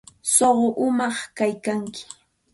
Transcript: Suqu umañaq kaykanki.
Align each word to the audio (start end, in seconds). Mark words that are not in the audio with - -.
Suqu 0.33 0.67
umañaq 0.85 1.17
kaykanki. 1.37 2.01